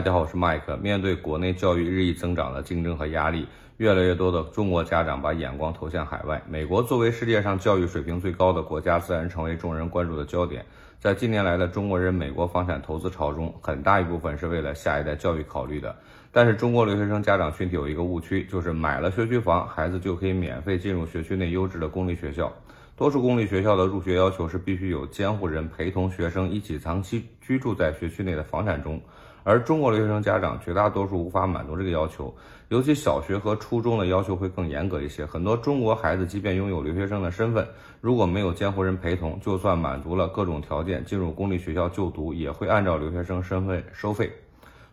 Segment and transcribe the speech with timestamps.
[0.00, 0.78] 大家好，我是麦克。
[0.78, 6.42] 面对国内教育日益增长的竞争和压力，越来越多的中国家长把眼光投向海外。
[6.48, 10.64] 美国作为世界上教育水平最高的国家，自然成为众人关注的焦点。
[10.98, 15.94] 在近年来的中国人美国房产投资潮中，很大一部分是为了下一代教育考虑的。
[16.32, 22.50] 但是，中国留学生家长群体有一个误区，就是买了学区房，孩子就可以免费进入学区内优质的公立学校。
[22.96, 28.98] 多数公立学校的入学要求是必须有监护人陪同学生一起长期居住在学区内的房产中。
[29.42, 32.34] 而中国留学生家长绝大多数无法满足这个要求，
[32.68, 35.24] 尤其小学和初中的要求会更严格一些。
[35.24, 37.66] 很多中国孩子即便拥有留学生的身份，
[38.00, 44.30] 如果没有监护人陪同，就算满足了各种条件进入公立学校就读，也会按照留学生身份收费。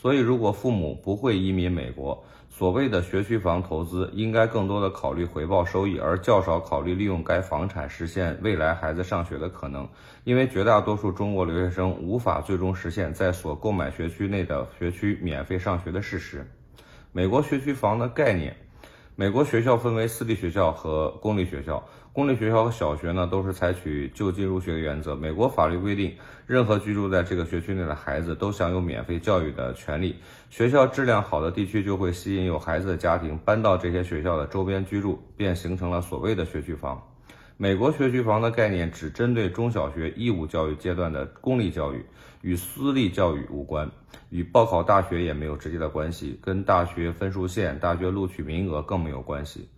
[0.00, 9.88] 所以，如果父母不会移民美国，所谓的学区房投资应该更多的考虑回报收益，而较少考虑利用该房产实现未来孩子上学的可能。
[10.22, 16.48] 因为绝大多数中国留学生无法最终实现在所购买学区内的学区免费上学的事实。
[17.10, 18.54] 美国学区房的概念。
[19.16, 21.84] 美国学校分为私立学校和公立学校。
[22.18, 25.14] 公立学校和小学呢，都是采取就近入学的原则。
[25.14, 26.16] 美国法律规定，
[26.48, 30.16] 任何居住在这个学区内的孩子都享有免费教育的权利。
[30.50, 37.00] 学校质量好的地区就会吸引有孩子的家庭搬到这些学校的周边居住，便形成了所谓的学区房。
[37.56, 42.04] 美国学区房的概念只针对中小学义务教育阶段的公立教育，
[42.42, 43.88] 与私立教育无关，
[44.30, 49.68] 与报考大学也没有直接的关系，跟大学分数线、大学录取名额更没有关系。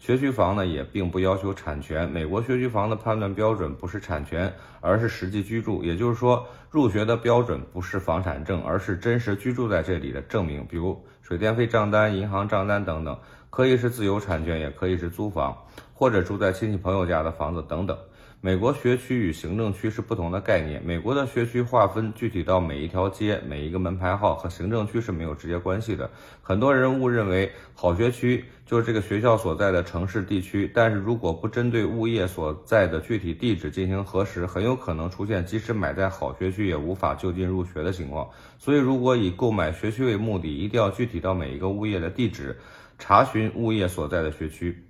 [0.00, 5.84] 学区房呢也并不要求产权，美国学区房的判断标准不是产权，而是实际居住。
[5.84, 13.18] 也就是说，入学的标准不是房产证，而是真实居住在这里的证明，比如水电费账单、银行账单等等，
[13.50, 15.54] 可以是自有产权，也可以是租房。
[15.92, 17.98] 或者住在亲戚朋友家的房子等等。
[18.42, 20.82] 美国学区与行政区是不同的概念。
[20.82, 26.10] 美国的学区划分具体到每一条街、每一个门牌号，和行政区是没有直接关系的。
[26.40, 38.26] 很多人误认为好学区就是这个学校所在的城市地区，但是如果不针对物业所在的具体地址进行核实，很有可能出现即使买在好学区也无法就近入学的情况。
[38.58, 42.56] 所以，如果以购买学区为目的，一定要具体到每一个物业的地址，
[42.98, 44.82] 查询物业所在的学区。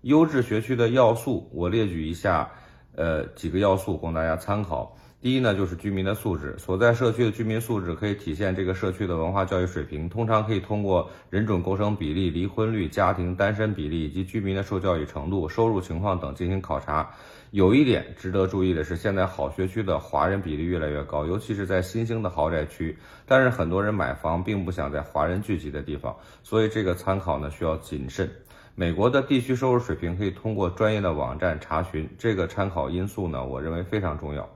[0.00, 2.50] 优质学区的要素，我列举一下，
[2.96, 4.96] 呃，几个要素供大家参考。
[5.20, 10.06] 第一呢，就是居民的素质，所在社区的居民素质可以体现这个社区的文化教育水平。
[10.06, 17.10] 通常可以通过人种构成比例、离婚率、家庭单身比例以及居民的受教育程度、收入情况等进行考察。
[17.52, 22.94] 有一点值得注意的是，现在好学区的华人比例越来越高，尤其是在新兴的豪宅区。
[23.24, 28.30] 但是很多人买房并不想在华人聚集的地方，所以这个参考呢需要谨慎。
[28.76, 34.50] 美国的地区收入水平可以通过专业的网站查询，这个参考因素呢，我认为非常重要。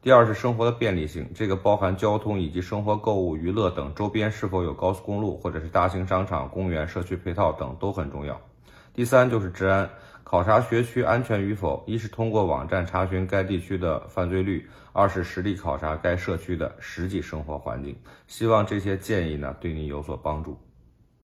[0.00, 8.40] 第二是生活的便利性，这个包含交通以及生活、购物、娱乐等周边是否有高速公路或者是大型商场、公园、社区配套等都很重要。
[8.92, 9.90] 第三就是治安，
[10.22, 17.96] 考察学区安全与否，一是通过网站查询该地区的犯罪率，二是实地考察该社区的实际生活环境。
[18.28, 20.56] 希望这些建议呢对你有所帮助。